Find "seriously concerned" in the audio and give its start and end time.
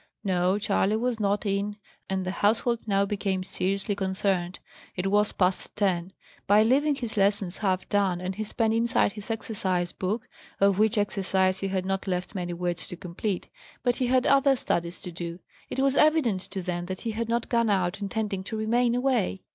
3.43-4.57